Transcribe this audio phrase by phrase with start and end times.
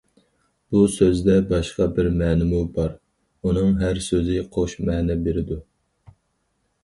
[0.75, 2.95] بۇ سۆزدە باشقا بىر مەنىمۇ بار...-
[3.47, 5.59] ئۇنىڭ ھەر سۆزى قوش مەنە بېرىدۇ.